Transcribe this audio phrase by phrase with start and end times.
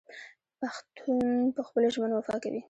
[0.59, 2.59] پښتون په خپلو ژمنو وفا کوي.